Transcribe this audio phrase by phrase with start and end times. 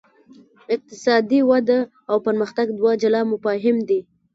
[0.75, 3.99] اقتصادي وده او پرمختګ دوه جلا مفاهیم دي.